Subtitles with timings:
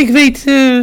[0.00, 0.78] Ik weet, eh,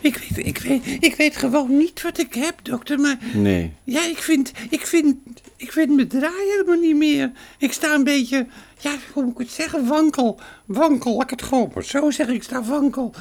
[0.00, 2.98] ik weet, ik weet, ik weet gewoon niet wat ik heb, dokter.
[3.00, 3.72] Maar Nee.
[3.84, 5.16] ja, ik vind, ik vind,
[5.56, 7.30] ik vind mijn draai helemaal niet meer.
[7.58, 8.46] Ik sta een beetje,
[8.80, 11.12] ja, hoe moet ik het zeggen, wankel, wankel.
[11.12, 12.34] Laat ik het gewoon maar zo zeggen.
[12.34, 13.14] Ik sta wankel,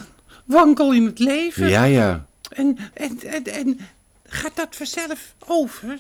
[0.46, 1.70] wankel in het leven.
[1.70, 2.28] Ja, ja.
[2.50, 3.80] En, en, en, en
[4.26, 5.98] gaat dat vanzelf over?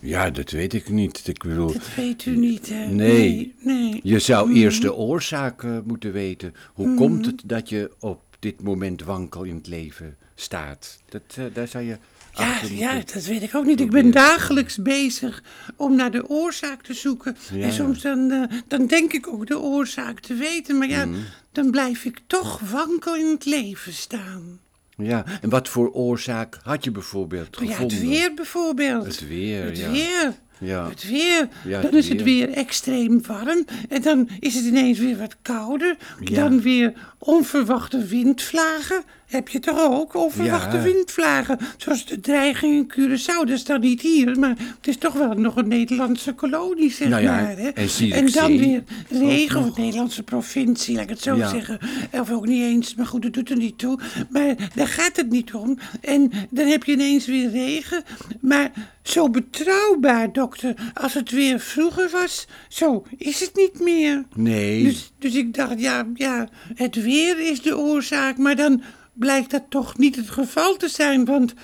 [0.00, 1.28] Ja, dat weet ik niet.
[1.28, 2.86] Ik bedoel, Dat weet u niet, hè?
[2.86, 2.94] Nee.
[2.94, 3.54] Nee.
[3.60, 4.00] nee.
[4.02, 6.54] je zou eerst de oorzaak eh, moeten weten.
[6.74, 10.98] Hoe komt het dat je op dit moment wankel in het leven staat?
[11.08, 11.96] Dat, eh, daar zou je
[12.34, 13.80] Ja, ja, dat weet ik ook niet.
[13.80, 15.42] Ik ben dagelijks bezig
[15.76, 17.36] om naar de oorzaak te zoeken.
[17.52, 20.78] Ja, en soms dan, eh, dan denk ik ook de oorzaak te weten.
[20.78, 21.18] Maar ja, Mhm.
[21.52, 24.60] dan blijf ik toch wankel in het leven staan.
[24.96, 27.96] Ja, en wat voor oorzaak had je bijvoorbeeld Ja, gevonden?
[27.98, 29.04] het weer bijvoorbeeld.
[29.04, 29.90] Het weer, Het ja.
[29.90, 30.34] weer.
[30.60, 30.88] Ja.
[30.88, 31.48] Het weer.
[31.64, 32.50] Ja, dan is het weer.
[32.50, 33.64] extreem warm.
[33.88, 35.96] En dan is het ineens weer wat kouder.
[36.20, 36.34] Ja.
[36.34, 39.02] Dan weer onverwachte windvlagen.
[39.26, 40.14] Heb je toch ook?
[40.14, 41.58] Onverwachte windvlagen.
[41.76, 43.38] Zoals de dreiging in Curaçao.
[43.38, 44.38] Dat is dan niet hier.
[44.38, 47.56] Maar het is toch wel nog een Nederlandse kolonie, zeg Nou maar.
[47.56, 47.68] Hè?
[48.10, 49.60] en dan weer regen.
[49.60, 51.78] Of een Nederlandse provincie, laat ik het zo zeggen.
[52.12, 52.94] Of ook niet eens.
[52.94, 53.98] Maar goed, dat doet er niet toe.
[54.30, 55.78] Maar daar gaat het niet om.
[56.00, 58.02] En dan heb je ineens weer regen.
[58.40, 58.70] Maar
[59.10, 64.24] zo betrouwbaar, dokter, als het weer vroeger was, zo is het niet meer.
[64.34, 64.84] Nee.
[64.84, 68.82] Dus, dus ik dacht, ja, ja, het weer is de oorzaak, maar dan
[69.12, 71.54] blijkt dat toch niet het geval te zijn, want,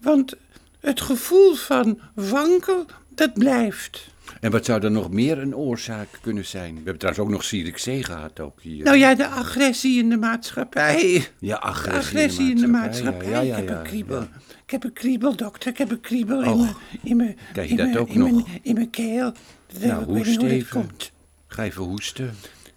[0.00, 0.34] want
[0.80, 4.06] het gevoel van wankel, dat blijft.
[4.40, 6.68] En wat zou er nog meer een oorzaak kunnen zijn?
[6.70, 8.84] We hebben trouwens ook nog Zierikzee gehad, ook hier.
[8.84, 11.26] Nou ja, de agressie in de maatschappij.
[11.38, 13.30] ja, De agressie, agressie in de maatschappij.
[13.30, 14.20] Ja, ja, ik heb ja, een kriebel.
[14.20, 14.28] ja.
[14.64, 15.70] Ik heb een kriebel, dokter.
[15.70, 18.20] Ik heb een kriebel in Och, mijn, in mijn, krijg je in dat ook in
[18.22, 18.46] mijn, nog?
[18.62, 19.32] in mijn keel.
[19.80, 20.80] Nou, hoest even.
[20.80, 21.12] komt.
[21.46, 22.34] Ga even hoesten.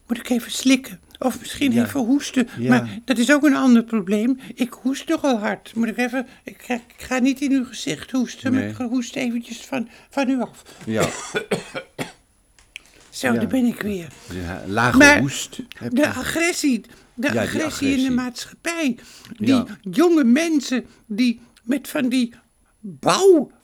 [0.07, 0.99] Moet ik even slikken?
[1.23, 1.85] Of misschien Ja.
[1.85, 2.47] even hoesten.
[2.57, 2.69] Ja.
[2.69, 4.39] Maar dat is ook een ander probleem.
[4.55, 5.75] Ik hoest nogal hard.
[5.75, 6.27] Moet ik even...
[6.43, 9.89] Ik ga, ik ga niet in uw gezicht hoesten, maar ik ga hoesten eventjes van,
[10.09, 10.61] van u af.
[10.85, 11.07] Ja,
[13.09, 14.07] Zo, daar ben ik weer.
[14.33, 15.59] ja, lage Maar hoest.
[15.77, 16.81] Heb de agressie,
[17.13, 18.97] de agressie in de maatschappij.
[19.37, 22.33] Die jonge mensen die met van die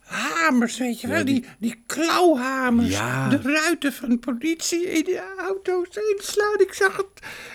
[0.09, 3.29] bouwhamers, weet je wel, Ja, die, die- die klauwhamers, Ja.
[3.29, 6.59] de ruiten van de politie in de auto's inslaan.
[6.59, 7.05] Ik zag het,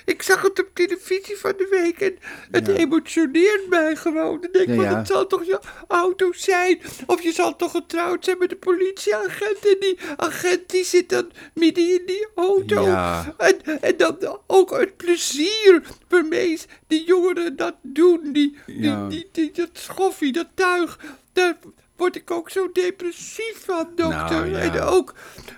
[0.05, 2.19] ik zag het op televisie van de week en
[2.51, 2.73] het Ja.
[2.73, 4.41] emotioneert mij gewoon.
[4.41, 4.97] Dan denk ik, van, ja.
[4.99, 6.81] het zal toch je auto zijn?
[7.07, 11.31] Of je zal toch getrouwd zijn met een politieagent en die agent die zit dan
[11.55, 12.87] midden in die auto.
[13.39, 18.33] En, en dan ook het plezier waarmee die jongeren dat doen.
[18.33, 20.99] Die, die, die, die, dat schoffie, dat tuig.
[22.03, 24.47] Word ik ook zo depressief van, dokter.
[24.47, 24.59] Nou, ja.
[24.59, 25.15] en, ook,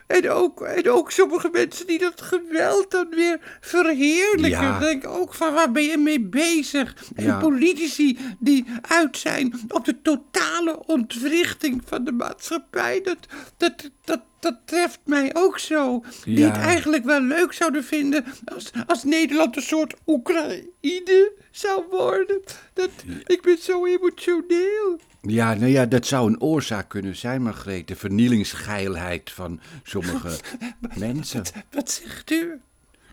[0.06, 4.50] en, ook, en ook sommige mensen die dat geweld dan weer verheerlijken.
[4.50, 4.78] Ja.
[4.78, 6.97] Denk ik ook van, waar ben je mee bezig?
[7.15, 7.38] En Ja.
[7.38, 13.00] politici die uit zijn op de totale ontwrichting van de maatschappij.
[13.03, 13.19] Dat,
[13.56, 16.05] dat, dat, dat treft mij ook zo.
[16.25, 18.25] Die het eigenlijk wel leuk zouden vinden
[18.55, 22.41] als, als Nederland een soort Oekraïne zou worden.
[22.72, 22.91] Dat,
[23.26, 25.00] ik ben zo emotioneel.
[25.27, 27.89] Ja, nou ja, dat zou een oorzaak kunnen zijn, Margreet.
[27.89, 30.39] De vernielingsgeilheid van sommige
[30.99, 31.43] mensen.
[31.71, 32.61] Wat zegt u?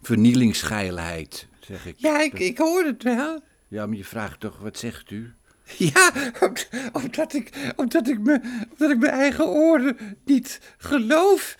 [0.01, 1.95] Vernielingsgeilheid, zeg ik.
[1.97, 3.41] Ja, ik, ik hoor het wel.
[3.67, 5.33] Ja, maar je vraagt toch, wat zegt u?
[5.77, 6.53] Ja, om-
[6.91, 8.39] omdat ik, omdat ik, me,
[8.71, 11.57] omdat ik mijn eigen oren niet geloof.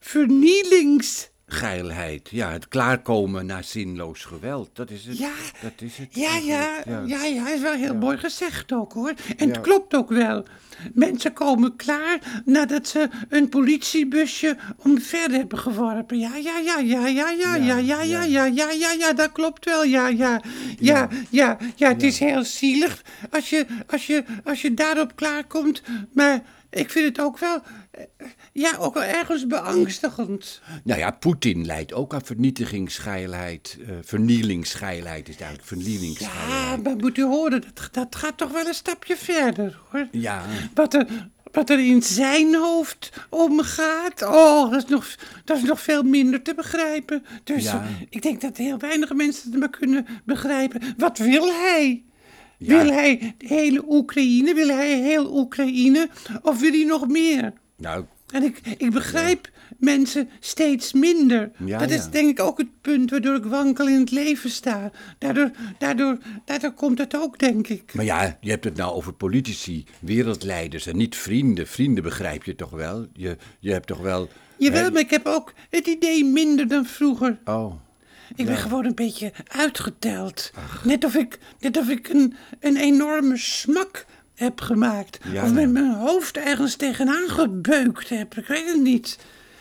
[0.00, 1.28] Vernielings...
[1.48, 4.70] Geilheid, ja, het klaarkomen na zinloos geweld.
[4.72, 5.18] Dat is het.
[5.18, 5.30] Ja,
[5.62, 6.08] dat is het.
[6.14, 9.12] Ja, ja, eigenlijk, ja, ja, is wel heel mooi gezegd ook hoor.
[9.36, 9.52] En Ja.
[9.52, 10.44] het klopt ook wel.
[10.94, 16.18] Mensen komen klaar nadat ze een politiebusje omver hebben geworpen.
[16.18, 19.64] Ja, ja, ja, ja, ja, ja, ja, ja, ja, ja, ja, ja, ja, dat klopt
[19.64, 19.84] wel.
[19.84, 20.40] Ja, ja,
[20.78, 25.82] ja, ja, ja, het is heel zielig als je, als je, als je daarop klaarkomt.
[26.12, 27.62] Maar ik vind het ook wel, eh,
[28.52, 30.60] ja, ook wel ergens beangstigend.
[30.84, 33.78] Nou ja, Poetin leidt ook aan vernietigingsgeilheid.
[33.86, 36.82] eh vernielingsgeilheid is eigenlijk Ja, vernielingsgeilheid.
[36.82, 40.08] maar moet u horen, dat, dat gaat toch wel een stapje verder hoor.
[40.10, 40.42] Ja,
[40.74, 41.06] Wat er,
[41.52, 46.42] wat er in zijn hoofd omgaat, oh, dat is nog, dat is nog veel minder
[46.42, 47.24] te begrijpen.
[47.44, 47.82] Dus Ja.
[47.82, 50.82] eh, ik denk dat heel weinig mensen het maar kunnen begrijpen.
[50.96, 52.04] Wat wil hij?
[52.58, 52.82] Ja.
[52.82, 54.54] Wil hij de hele Oekraïne?
[54.54, 56.08] Wil hij heel Oekraïne?
[56.42, 57.52] Of wil hij nog meer?
[57.76, 61.50] Nou, En ik, ik begrijp mensen steeds minder.
[61.64, 62.10] Ja, dat is ja.
[62.10, 64.90] denk ik ook het punt waardoor ik wankel in het leven sta.
[65.18, 67.94] Daardoor, daardoor, daardoor komt het ook, denk ik.
[67.94, 71.66] maar ja, je hebt het nou over politici, wereldleiders en niet vrienden.
[71.66, 73.06] Vrienden begrijp je toch wel?
[73.12, 74.28] Je, je hebt toch wel...
[74.58, 77.38] Jawel, hè, maar ik heb ook het idee minder dan vroeger.
[77.44, 77.74] Oh,
[78.36, 80.50] Ik ben gewoon een beetje uitgeteld.
[80.84, 84.06] Net of ik, net of ik een, een enorme smak
[84.36, 85.18] heb gemaakt.
[85.32, 85.44] Ja.
[85.44, 88.34] Of met mijn hoofd ergens tegenaan gebeukt heb.
[88.36, 89.18] Ik weet het niet.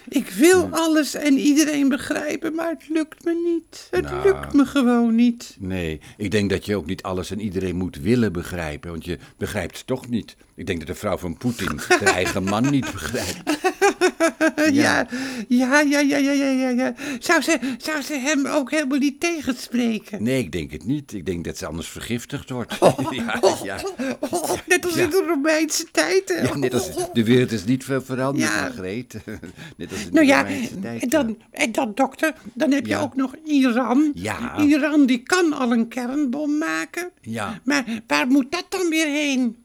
[0.07, 3.87] Ik wil alles en iedereen begrijpen, maar het lukt me niet.
[3.91, 4.23] Het Nou.
[4.23, 5.55] lukt me gewoon niet.
[5.59, 9.17] Nee, ik denk dat je ook niet alles en iedereen moet willen begrijpen, want je
[9.37, 10.35] begrijpt het toch niet.
[10.55, 13.59] Ik denk dat de vrouw van Poetin haar eigen man niet begrijpt.
[14.71, 15.07] Ja,
[15.47, 16.69] ja, ja, ja, ja, ja, ja.
[16.69, 16.93] ja.
[17.19, 20.23] Zou, ze, zou ze hem ook helemaal niet tegenspreken?
[20.23, 21.13] Nee, ik denk het niet.
[21.13, 22.73] Ik denk dat ze anders vergiftigd wordt.
[23.09, 23.79] Ja, ja.
[24.19, 25.03] Oh, net als Ja.
[25.03, 26.29] in de Romeinse tijd.
[26.29, 26.41] hè?
[26.41, 28.61] Ja, net als, de wereld is niet veel veranderd, Ja.
[28.61, 29.13] Margreet.
[29.77, 31.01] Net als in Nou de ja, Romeinse tijd.
[31.01, 32.99] en dan, en dan dokter, dan heb je Ja.
[33.01, 34.11] ook nog Iran.
[34.15, 34.57] Ja.
[34.57, 37.09] Iran die kan al een kernbom maken.
[37.21, 37.59] Ja.
[37.63, 39.55] Maar waar moet dat dan weer heen?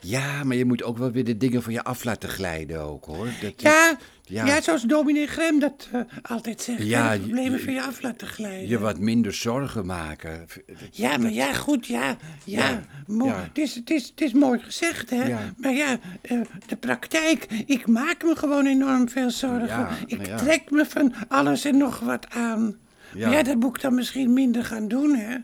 [0.00, 3.04] Ja, maar je moet ook wel weer de dingen van je af laten glijden ook,
[3.04, 3.28] hoor.
[3.40, 4.46] Dat, Ja, Ja.
[4.46, 4.60] ja.
[4.60, 6.82] zoals dominee Grem dat eh, altijd zegt.
[6.82, 8.68] Ja, je- problemen je- van je af laten glijden.
[8.68, 10.46] je wat minder zorgen maken.
[10.90, 12.16] Ja, maar ja, goed, ja.
[12.44, 13.42] Ja, Ja, mo- ja.
[13.42, 15.34] Het, is, het, is, het is mooi gezegd, hè.
[15.56, 19.88] Maar ja, eh, de praktijk, ik maak me gewoon enorm veel zorgen.
[20.06, 22.76] Ik trek me van alles en nog wat aan.
[23.14, 23.28] Ja.
[23.28, 25.36] Maar ja, dat moet ik dan misschien minder gaan doen, hè.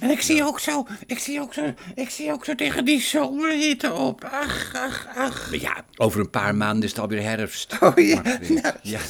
[0.00, 3.00] En ik zie ook zo, ik zie ook zo, ik zie ook zo tegen die
[3.00, 4.24] zomerhitte op.
[4.24, 5.50] Ach, ach, ach.
[5.50, 7.76] Maar ja, over een paar maanden is het alweer herfst.
[7.80, 9.00] Oh ja, nou, ja.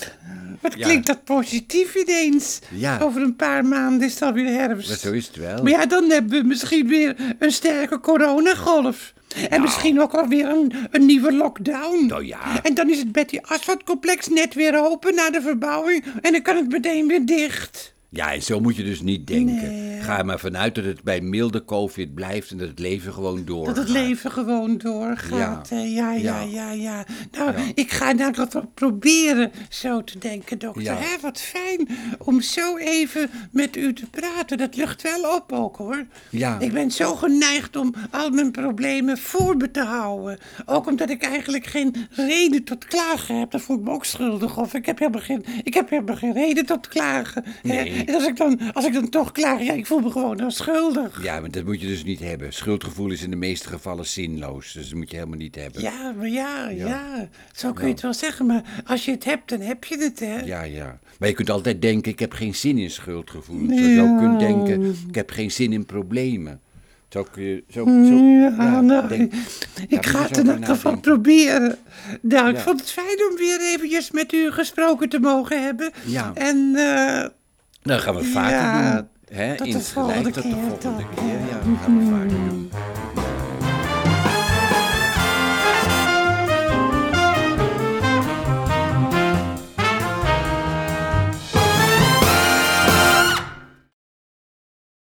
[0.60, 2.58] wat klinkt dat positief ineens.
[2.70, 2.98] Ja.
[2.98, 4.88] Over een paar maanden is het alweer herfst.
[4.88, 5.62] Maar zo is het wel.
[5.62, 9.12] Maar ja, dan hebben we misschien weer een sterke coronagolf.
[9.50, 12.06] En misschien ook alweer een, een nieuwe lockdown.
[12.06, 12.62] Nou ja.
[12.62, 16.04] En dan is het Betty Asphalt complex net weer open na de verbouwing.
[16.20, 17.94] En dan kan het meteen weer dicht.
[18.10, 19.89] Ja, en zo moet je dus niet denken.
[20.10, 23.44] Ga er maar vanuit dat het bij milde COVID blijft en dat het leven gewoon
[23.44, 23.74] doorgaat.
[23.74, 25.68] Dat het leven gewoon doorgaat.
[25.68, 26.12] Ja.
[26.12, 27.04] Ja, ja, Ja.
[27.30, 30.98] Nou, ik ga nou dat wel proberen zo te denken, dokter.
[30.98, 34.58] Hè, wat fijn om zo even met u te praten.
[34.58, 36.04] Dat lucht wel op ook, hoor.
[36.30, 36.58] Ja.
[36.58, 40.38] Ik ben zo geneigd om al mijn problemen voor me te houden.
[40.66, 43.50] Ook omdat ik eigenlijk geen reden tot klagen heb.
[43.50, 44.58] Dat voel ik me ook schuldig.
[44.58, 47.44] Of ik heb helemaal geen, ik heb helemaal geen reden tot klagen.
[47.62, 48.04] Nee.
[48.06, 50.50] En als ik, dan, als ik dan toch klaag, ja, ik voel me gewoon dan
[50.52, 51.22] schuldig.
[51.22, 52.52] Ja, maar dat moet je dus niet hebben.
[52.52, 54.72] Schuldgevoel is in de meeste gevallen zinloos.
[54.72, 55.82] Dus dat moet je helemaal niet hebben.
[55.82, 58.46] Ja, maar ja, ja, Zo kun je het wel zeggen.
[58.46, 60.38] Maar als je het hebt, dan heb je het, hè?
[60.40, 60.98] Ja, ja.
[61.18, 63.78] Maar je kunt altijd denken, ik heb geen zin in schuldgevoelens.
[63.80, 66.60] Je zou kunnen denken, ik heb geen zin in problemen.
[67.08, 67.64] Zo kun je...
[67.70, 67.92] Zo, zo,
[68.62, 69.32] Ja, nou, denk-
[69.88, 71.78] ik je ga het in elk geval proberen.
[72.22, 72.62] Nou, ik Ja.
[72.62, 75.90] vond het fijn om weer eventjes met u gesproken te mogen hebben.
[76.06, 76.30] Ja.
[76.34, 77.28] En eh,
[77.82, 79.08] Nou, gaan we vaker Ja, doen.
[79.30, 79.56] Hè?
[79.56, 81.24] tot de volgende tot de keer volgende keer.
[81.24, 82.70] Ja, dat gaan we vaker doen.